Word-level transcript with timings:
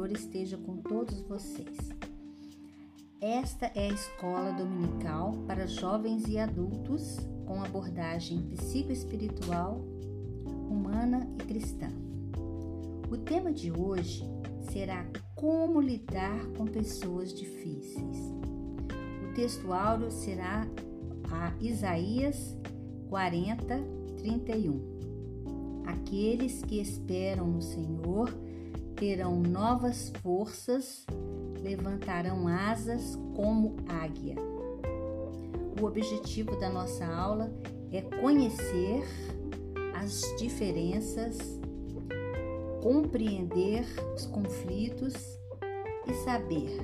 Senhor 0.00 0.10
esteja 0.12 0.56
com 0.56 0.76
todos 0.78 1.20
vocês. 1.22 1.90
Esta 3.20 3.66
é 3.74 3.88
a 3.88 3.92
escola 3.92 4.52
dominical 4.52 5.32
para 5.46 5.66
jovens 5.66 6.26
e 6.26 6.38
adultos 6.38 7.18
com 7.46 7.62
abordagem 7.62 8.42
psicoespiritual, 8.48 9.80
humana 10.68 11.28
e 11.38 11.44
cristã. 11.44 11.88
O 13.10 13.16
tema 13.16 13.52
de 13.52 13.70
hoje 13.70 14.24
será 14.72 15.06
como 15.34 15.80
lidar 15.80 16.46
com 16.56 16.64
pessoas 16.64 17.34
difíceis. 17.34 18.18
O 19.28 19.34
texto 19.34 19.72
áureo 19.72 20.10
será 20.10 20.66
a 21.30 21.52
Isaías 21.60 22.56
40, 23.08 23.82
31. 24.18 24.99
Aqueles 25.90 26.62
que 26.62 26.80
esperam 26.80 27.48
no 27.48 27.60
Senhor 27.60 28.32
terão 28.94 29.40
novas 29.40 30.12
forças, 30.22 31.04
levantarão 31.60 32.46
asas 32.46 33.18
como 33.34 33.76
águia. 33.88 34.36
O 35.80 35.84
objetivo 35.84 36.58
da 36.60 36.70
nossa 36.70 37.04
aula 37.04 37.52
é 37.90 38.02
conhecer 38.02 39.02
as 39.96 40.22
diferenças, 40.38 41.38
compreender 42.80 43.84
os 44.14 44.26
conflitos 44.26 45.14
e 46.06 46.14
saber 46.24 46.78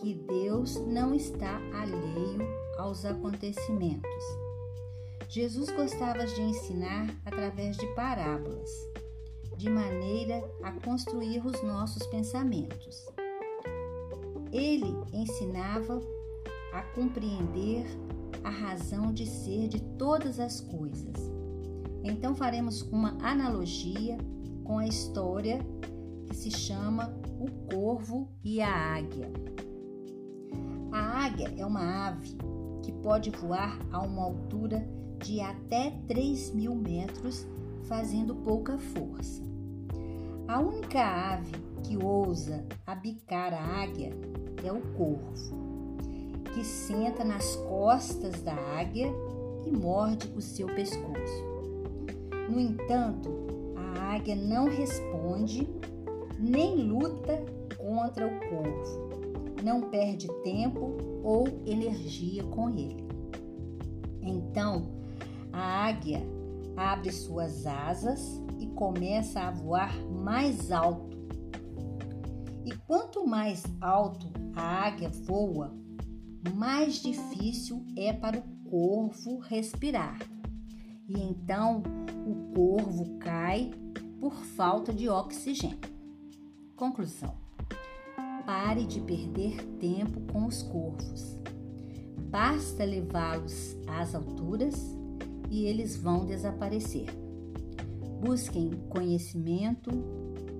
que 0.00 0.14
Deus 0.14 0.76
não 0.86 1.12
está 1.14 1.60
alheio 1.74 2.46
aos 2.78 3.04
acontecimentos. 3.04 4.45
Jesus 5.28 5.70
gostava 5.70 6.24
de 6.24 6.40
ensinar 6.40 7.08
através 7.24 7.76
de 7.76 7.86
parábolas, 7.94 8.70
de 9.56 9.68
maneira 9.68 10.42
a 10.62 10.72
construir 10.72 11.44
os 11.44 11.62
nossos 11.62 12.06
pensamentos. 12.06 13.04
Ele 14.52 14.94
ensinava 15.12 16.00
a 16.72 16.82
compreender 16.94 17.84
a 18.44 18.50
razão 18.50 19.12
de 19.12 19.26
ser 19.26 19.66
de 19.66 19.80
todas 19.98 20.38
as 20.38 20.60
coisas. 20.60 21.16
Então 22.04 22.36
faremos 22.36 22.82
uma 22.82 23.18
analogia 23.20 24.16
com 24.62 24.78
a 24.78 24.86
história 24.86 25.58
que 26.28 26.36
se 26.36 26.52
chama 26.52 27.12
O 27.40 27.50
Corvo 27.68 28.28
e 28.44 28.60
a 28.60 28.72
Águia. 28.72 29.32
A 30.92 31.26
águia 31.26 31.52
é 31.56 31.66
uma 31.66 32.08
ave 32.08 32.38
que 32.82 32.92
pode 32.92 33.30
voar 33.30 33.76
a 33.90 34.00
uma 34.00 34.22
altura 34.22 34.95
de 35.22 35.40
até 35.40 35.90
3 36.08 36.54
mil 36.54 36.74
metros, 36.74 37.46
fazendo 37.84 38.34
pouca 38.34 38.78
força. 38.78 39.42
A 40.48 40.60
única 40.60 41.00
ave 41.00 41.52
que 41.82 41.96
ousa 41.96 42.64
abicar 42.86 43.52
a 43.52 43.82
águia 43.82 44.10
é 44.64 44.72
o 44.72 44.80
corvo, 44.96 45.98
que 46.54 46.64
senta 46.64 47.24
nas 47.24 47.56
costas 47.56 48.42
da 48.42 48.54
águia 48.54 49.12
e 49.64 49.70
morde 49.70 50.32
o 50.36 50.40
seu 50.40 50.66
pescoço. 50.66 51.44
No 52.48 52.60
entanto, 52.60 53.28
a 53.76 54.14
águia 54.14 54.36
não 54.36 54.66
responde 54.66 55.68
nem 56.38 56.76
luta 56.76 57.44
contra 57.76 58.26
o 58.26 58.40
corvo, 58.48 59.10
não 59.62 59.82
perde 59.82 60.28
tempo 60.42 60.96
ou 61.22 61.46
energia 61.66 62.44
com 62.44 62.70
ele. 62.70 63.04
Então, 64.22 64.88
a 65.56 65.86
águia 65.86 66.22
abre 66.76 67.10
suas 67.10 67.66
asas 67.66 68.42
e 68.60 68.66
começa 68.66 69.40
a 69.40 69.50
voar 69.50 69.98
mais 70.06 70.70
alto. 70.70 71.16
E 72.62 72.72
quanto 72.86 73.26
mais 73.26 73.64
alto 73.80 74.26
a 74.54 74.86
águia 74.86 75.08
voa, 75.08 75.74
mais 76.54 76.96
difícil 77.00 77.82
é 77.96 78.12
para 78.12 78.38
o 78.38 78.70
corvo 78.70 79.38
respirar. 79.38 80.18
E 81.08 81.22
então 81.22 81.82
o 82.26 82.52
corvo 82.54 83.16
cai 83.18 83.70
por 84.20 84.34
falta 84.34 84.92
de 84.92 85.08
oxigênio. 85.08 85.78
Conclusão: 86.74 87.34
pare 88.44 88.84
de 88.84 89.00
perder 89.00 89.64
tempo 89.78 90.20
com 90.30 90.44
os 90.44 90.62
corvos. 90.62 91.38
Basta 92.28 92.84
levá-los 92.84 93.74
às 93.86 94.14
alturas 94.14 95.05
e 95.50 95.64
eles 95.64 95.96
vão 95.96 96.24
desaparecer. 96.24 97.06
Busquem 98.20 98.70
conhecimento, 98.88 99.90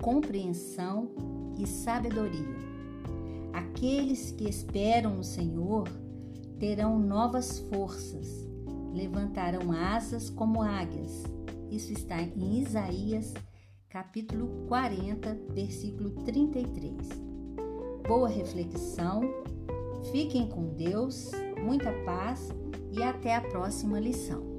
compreensão 0.00 1.10
e 1.58 1.66
sabedoria. 1.66 2.56
Aqueles 3.52 4.30
que 4.30 4.48
esperam 4.48 5.16
no 5.16 5.24
Senhor 5.24 5.88
terão 6.58 6.98
novas 6.98 7.58
forças, 7.58 8.46
levantarão 8.92 9.72
asas 9.72 10.30
como 10.30 10.62
águias. 10.62 11.24
Isso 11.70 11.92
está 11.92 12.20
em 12.20 12.60
Isaías, 12.60 13.34
capítulo 13.88 14.66
40, 14.68 15.38
versículo 15.52 16.10
33. 16.24 17.08
Boa 18.06 18.28
reflexão, 18.28 19.22
fiquem 20.12 20.48
com 20.48 20.74
Deus, 20.74 21.32
muita 21.64 21.92
paz 22.04 22.48
e 22.92 23.02
até 23.02 23.34
a 23.34 23.40
próxima 23.40 23.98
lição. 23.98 24.55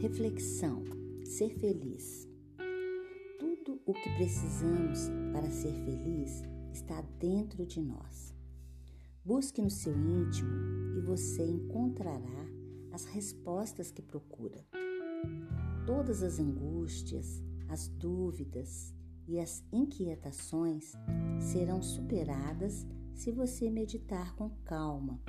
Reflexão: 0.00 0.82
ser 1.24 1.50
feliz. 1.58 2.26
Tudo 3.38 3.80
o 3.86 3.92
que 3.92 4.10
precisamos 4.16 5.08
para 5.32 5.50
ser 5.50 5.72
feliz 5.84 6.42
está 6.72 7.00
dentro 7.18 7.64
de 7.64 7.80
nós. 7.80 8.34
Busque 9.24 9.62
no 9.62 9.70
seu 9.70 9.92
íntimo 9.92 10.96
e 10.96 11.00
você 11.00 11.44
encontrará 11.44 12.49
as 12.92 13.04
respostas 13.04 13.90
que 13.90 14.02
procura. 14.02 14.64
Todas 15.86 16.22
as 16.22 16.38
angústias, 16.38 17.42
as 17.68 17.88
dúvidas 17.88 18.94
e 19.26 19.38
as 19.38 19.62
inquietações 19.72 20.92
serão 21.38 21.80
superadas 21.82 22.86
se 23.14 23.30
você 23.30 23.70
meditar 23.70 24.34
com 24.34 24.50
calma, 24.64 25.20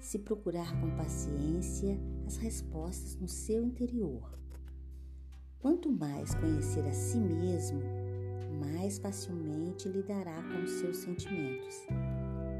se 0.00 0.18
procurar 0.18 0.80
com 0.80 0.96
paciência 0.96 1.98
as 2.26 2.36
respostas 2.36 3.16
no 3.16 3.28
seu 3.28 3.64
interior. 3.64 4.38
Quanto 5.58 5.90
mais 5.90 6.34
conhecer 6.34 6.86
a 6.86 6.92
si 6.92 7.18
mesmo, 7.18 7.80
mais 8.60 8.98
facilmente 8.98 9.88
lidará 9.88 10.42
com 10.42 10.62
os 10.62 10.70
seus 10.72 10.98
sentimentos 10.98 11.84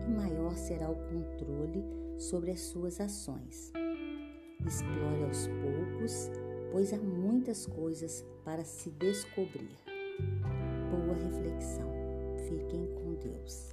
e 0.07 0.11
maior 0.11 0.57
será 0.57 0.91
o 0.91 0.97
controle 0.97 1.85
sobre 2.19 2.51
as 2.51 2.61
suas 2.61 3.01
ações. 3.01 3.73
Explore 4.67 5.23
aos 5.25 5.47
poucos, 5.47 6.31
pois 6.73 6.93
há 6.93 6.99
muitas 6.99 7.67
coisas 7.67 8.25
para 8.45 8.65
se 8.65 8.91
descobrir. 8.91 9.71
Boa 10.91 11.15
reflexão. 11.15 11.89
Fiquem 12.49 12.87
com 12.97 13.15
Deus. 13.15 13.73